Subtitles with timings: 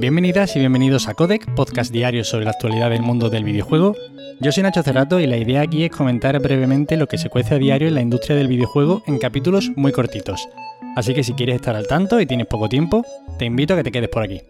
[0.00, 3.94] Bienvenidas y bienvenidos a Codec, podcast diario sobre la actualidad del mundo del videojuego.
[4.40, 7.56] Yo soy Nacho Cerrato y la idea aquí es comentar brevemente lo que se cuece
[7.56, 10.48] a diario en la industria del videojuego en capítulos muy cortitos.
[10.96, 13.04] Así que si quieres estar al tanto y tienes poco tiempo,
[13.38, 14.40] te invito a que te quedes por aquí.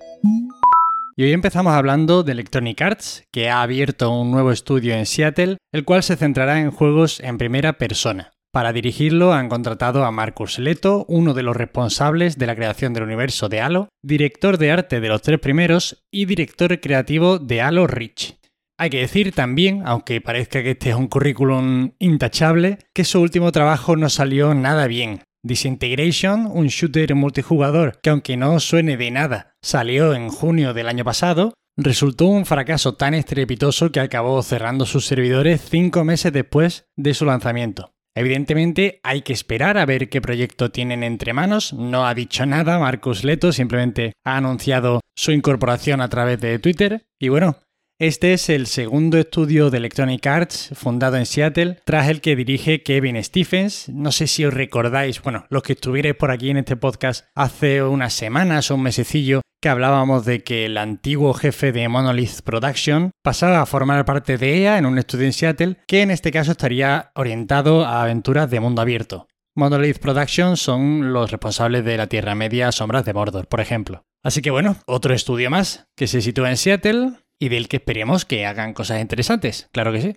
[1.16, 5.56] Y hoy empezamos hablando de Electronic Arts, que ha abierto un nuevo estudio en Seattle,
[5.72, 8.30] el cual se centrará en juegos en primera persona.
[8.52, 13.04] Para dirigirlo han contratado a Marcus Leto, uno de los responsables de la creación del
[13.04, 17.86] universo de Halo, director de arte de los tres primeros y director creativo de Halo
[17.86, 18.40] Reach.
[18.76, 23.52] Hay que decir también, aunque parezca que este es un currículum intachable, que su último
[23.52, 25.22] trabajo no salió nada bien.
[25.44, 31.04] Disintegration, un shooter multijugador que aunque no suene de nada, salió en junio del año
[31.04, 37.14] pasado, resultó un fracaso tan estrepitoso que acabó cerrando sus servidores cinco meses después de
[37.14, 37.92] su lanzamiento.
[38.20, 41.72] Evidentemente hay que esperar a ver qué proyecto tienen entre manos.
[41.72, 47.06] No ha dicho nada Marcus Leto, simplemente ha anunciado su incorporación a través de Twitter.
[47.18, 47.56] Y bueno,
[47.98, 52.82] este es el segundo estudio de Electronic Arts fundado en Seattle, tras el que dirige
[52.82, 53.88] Kevin Stephens.
[53.88, 57.82] No sé si os recordáis, bueno, los que estuvierais por aquí en este podcast hace
[57.82, 63.10] unas semanas o un mesecillo, que hablábamos de que el antiguo jefe de Monolith Production
[63.22, 66.52] pasaba a formar parte de ella en un estudio en Seattle, que en este caso
[66.52, 69.28] estaría orientado a aventuras de mundo abierto.
[69.54, 74.04] Monolith Production son los responsables de la Tierra Media Sombras de Mordor, por ejemplo.
[74.22, 78.24] Así que bueno, otro estudio más que se sitúa en Seattle y del que esperemos
[78.24, 80.16] que hagan cosas interesantes, claro que sí.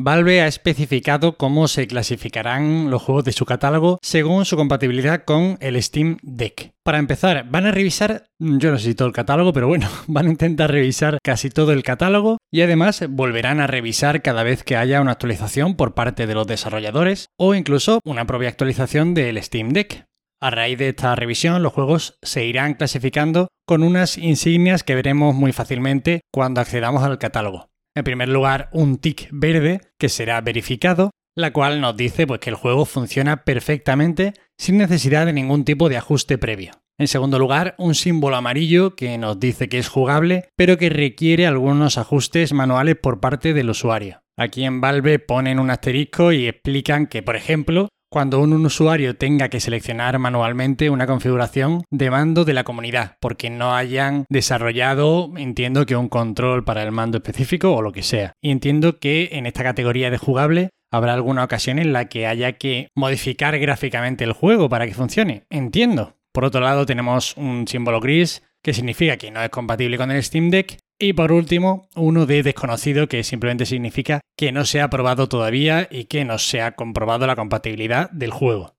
[0.00, 5.58] Valve ha especificado cómo se clasificarán los juegos de su catálogo según su compatibilidad con
[5.60, 6.70] el Steam Deck.
[6.84, 10.28] Para empezar, van a revisar, yo no sé si todo el catálogo, pero bueno, van
[10.28, 14.76] a intentar revisar casi todo el catálogo y además volverán a revisar cada vez que
[14.76, 19.70] haya una actualización por parte de los desarrolladores o incluso una propia actualización del Steam
[19.70, 20.04] Deck.
[20.40, 25.34] A raíz de esta revisión, los juegos se irán clasificando con unas insignias que veremos
[25.34, 27.66] muy fácilmente cuando accedamos al catálogo.
[27.98, 32.50] En primer lugar, un tick verde que será verificado, la cual nos dice pues, que
[32.50, 36.70] el juego funciona perfectamente sin necesidad de ningún tipo de ajuste previo.
[36.96, 41.48] En segundo lugar, un símbolo amarillo que nos dice que es jugable, pero que requiere
[41.48, 44.20] algunos ajustes manuales por parte del usuario.
[44.36, 49.48] Aquí en Valve ponen un asterisco y explican que, por ejemplo, cuando un usuario tenga
[49.48, 55.86] que seleccionar manualmente una configuración de mando de la comunidad, porque no hayan desarrollado, entiendo
[55.86, 58.32] que un control para el mando específico o lo que sea.
[58.40, 62.52] Y entiendo que en esta categoría de jugable habrá alguna ocasión en la que haya
[62.52, 65.44] que modificar gráficamente el juego para que funcione.
[65.50, 66.14] Entiendo.
[66.32, 70.22] Por otro lado, tenemos un símbolo gris que significa que no es compatible con el
[70.22, 74.90] Steam Deck y por último, uno de desconocido que simplemente significa que no se ha
[74.90, 78.76] probado todavía y que no se ha comprobado la compatibilidad del juego.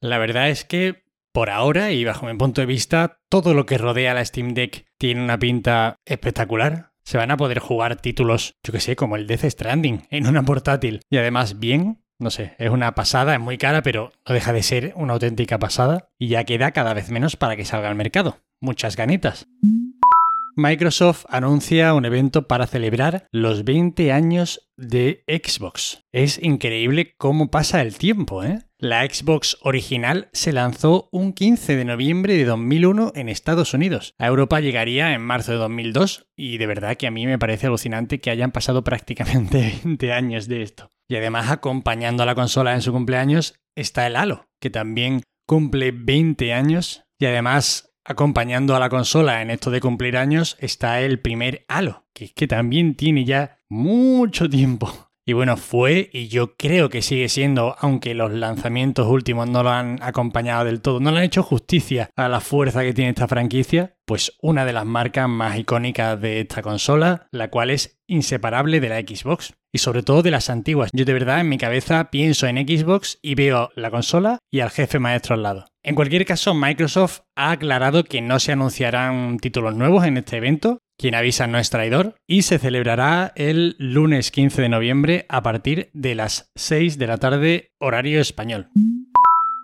[0.00, 3.78] La verdad es que, por ahora y bajo mi punto de vista, todo lo que
[3.78, 6.92] rodea la Steam Deck tiene una pinta espectacular.
[7.04, 10.42] Se van a poder jugar títulos, yo que sé, como el Death Stranding en una
[10.42, 12.02] portátil y además bien.
[12.18, 15.58] No sé, es una pasada, es muy cara, pero no deja de ser una auténtica
[15.58, 18.40] pasada y ya queda cada vez menos para que salga al mercado.
[18.60, 19.46] Muchas ganitas.
[20.60, 26.04] Microsoft anuncia un evento para celebrar los 20 años de Xbox.
[26.12, 28.60] Es increíble cómo pasa el tiempo, ¿eh?
[28.78, 34.14] La Xbox original se lanzó un 15 de noviembre de 2001 en Estados Unidos.
[34.18, 37.66] A Europa llegaría en marzo de 2002 y de verdad que a mí me parece
[37.66, 40.90] alucinante que hayan pasado prácticamente 20 años de esto.
[41.08, 45.90] Y además acompañando a la consola en su cumpleaños está el Halo, que también cumple
[45.92, 51.20] 20 años y además acompañando a la consola en esto de cumplir años está el
[51.20, 55.10] primer Halo, que, que también tiene ya mucho tiempo.
[55.24, 59.70] Y bueno, fue y yo creo que sigue siendo, aunque los lanzamientos últimos no lo
[59.70, 63.28] han acompañado del todo, no le han hecho justicia a la fuerza que tiene esta
[63.28, 68.80] franquicia, pues una de las marcas más icónicas de esta consola, la cual es inseparable
[68.80, 70.90] de la Xbox y sobre todo de las antiguas.
[70.92, 74.70] Yo de verdad en mi cabeza pienso en Xbox y veo la consola y al
[74.70, 75.66] jefe maestro al lado.
[75.82, 80.80] En cualquier caso, Microsoft ha aclarado que no se anunciarán títulos nuevos en este evento,
[80.98, 85.88] quien avisa no es traidor, y se celebrará el lunes 15 de noviembre a partir
[85.94, 88.68] de las 6 de la tarde horario español.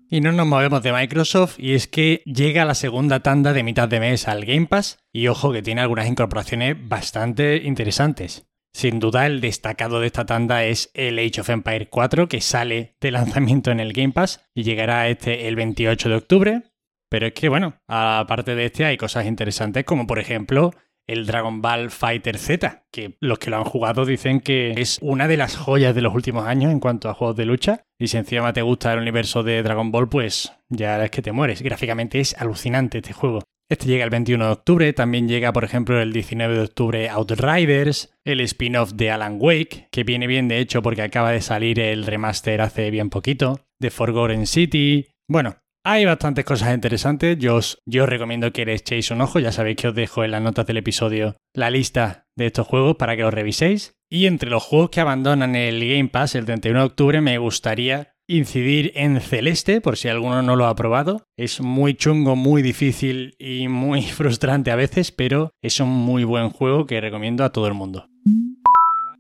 [0.09, 3.89] Y no nos movemos de Microsoft y es que llega la segunda tanda de mitad
[3.89, 8.47] de mes al Game Pass y ojo que tiene algunas incorporaciones bastante interesantes.
[8.73, 12.95] Sin duda el destacado de esta tanda es el Age of Empire 4 que sale
[13.01, 16.63] de lanzamiento en el Game Pass y llegará este el 28 de octubre.
[17.09, 20.73] Pero es que bueno, aparte de este hay cosas interesantes como por ejemplo
[21.07, 25.29] el Dragon Ball Fighter Z, que los que lo han jugado dicen que es una
[25.29, 27.85] de las joyas de los últimos años en cuanto a juegos de lucha.
[27.99, 31.33] Y si encima te gusta el universo de Dragon Ball, pues ya es que te
[31.33, 31.63] mueres.
[31.63, 33.43] Gráficamente es alucinante este juego.
[33.69, 38.15] Este llega el 21 de octubre, también llega por ejemplo el 19 de octubre Outriders,
[38.25, 42.07] el spin-off de Alan Wake, que viene bien de hecho porque acaba de salir el
[42.07, 45.09] remaster hace bien poquito, de Forgotten City.
[45.29, 45.57] Bueno,
[45.87, 47.39] hay bastantes cosas interesantes.
[47.39, 49.39] Yo os, recomiendo que les echéis un ojo.
[49.39, 52.97] Ya sabéis que os dejo en las notas del episodio la lista de estos juegos
[52.97, 53.95] para que los reviséis.
[54.11, 58.15] Y entre los juegos que abandonan el Game Pass el 31 de octubre me gustaría
[58.29, 61.23] incidir en Celeste, por si alguno no lo ha probado.
[61.37, 66.51] Es muy chungo, muy difícil y muy frustrante a veces, pero es un muy buen
[66.51, 68.09] juego que recomiendo a todo el mundo.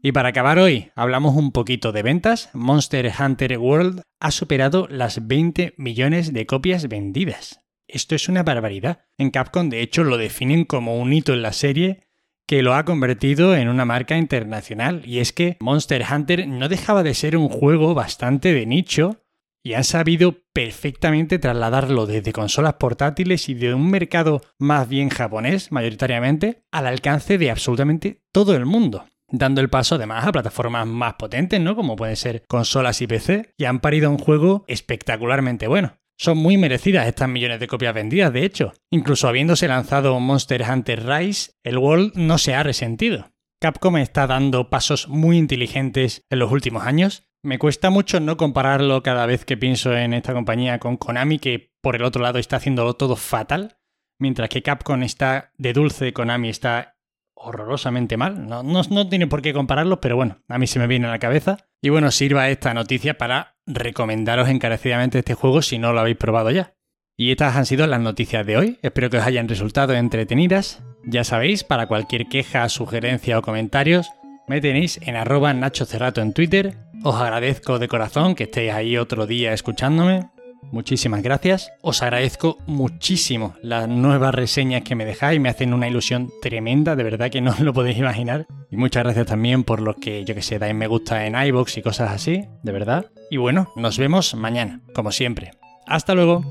[0.07, 2.49] Y para acabar hoy, hablamos un poquito de ventas.
[2.53, 7.65] Monster Hunter World ha superado las 20 millones de copias vendidas.
[7.89, 9.01] Esto es una barbaridad.
[9.19, 12.05] En Capcom, de hecho, lo definen como un hito en la serie
[12.47, 15.03] que lo ha convertido en una marca internacional.
[15.05, 19.25] Y es que Monster Hunter no dejaba de ser un juego bastante de nicho
[19.65, 25.73] y han sabido perfectamente trasladarlo desde consolas portátiles y de un mercado más bien japonés,
[25.73, 31.15] mayoritariamente, al alcance de absolutamente todo el mundo dando el paso además a plataformas más
[31.15, 31.77] potentes, ¿no?
[31.77, 35.99] Como pueden ser consolas y PC, y han parido un juego espectacularmente bueno.
[36.19, 38.73] Son muy merecidas estas millones de copias vendidas, de hecho.
[38.91, 43.33] Incluso habiéndose lanzado Monster Hunter Rise, el World no se ha resentido.
[43.61, 47.29] Capcom está dando pasos muy inteligentes en los últimos años.
[47.43, 51.71] Me cuesta mucho no compararlo cada vez que pienso en esta compañía con Konami, que
[51.83, 53.79] por el otro lado está haciéndolo todo fatal,
[54.19, 56.96] mientras que Capcom está de dulce, Konami está
[57.37, 58.49] horrorosamente mal.
[58.49, 61.19] No, no, tiene por qué compararlos, pero bueno, a mí se me viene a la
[61.19, 61.59] cabeza.
[61.81, 66.51] Y bueno, sirva esta noticia para recomendaros encarecidamente este juego si no lo habéis probado
[66.51, 66.75] ya.
[67.17, 68.79] Y estas han sido las noticias de hoy.
[68.83, 70.83] Espero que os hayan resultado entretenidas.
[71.05, 74.11] Ya sabéis, para cualquier queja, sugerencia o comentarios,
[74.49, 76.77] me tenéis en arroba Nacho Cerrato en Twitter.
[77.05, 80.31] Os agradezco de corazón que estéis ahí otro día escuchándome.
[80.73, 81.73] Muchísimas gracias.
[81.81, 85.41] Os agradezco muchísimo las nuevas reseñas que me dejáis.
[85.41, 88.47] Me hacen una ilusión tremenda, de verdad que no lo podéis imaginar.
[88.71, 91.79] Y muchas gracias también por los que, yo que sé, dais me gusta en iBox
[91.79, 93.07] y cosas así, de verdad.
[93.31, 95.53] Y bueno, nos vemos mañana, como siempre.
[95.87, 96.43] Hasta luego.